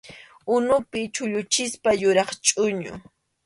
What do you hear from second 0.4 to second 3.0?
Unupi chulluchisqa yuraq chʼuñu.